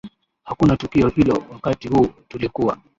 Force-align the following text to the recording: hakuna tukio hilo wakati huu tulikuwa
hakuna 0.43 0.77
tukio 0.77 1.09
hilo 1.09 1.43
wakati 1.51 1.87
huu 1.87 2.07
tulikuwa 2.27 2.77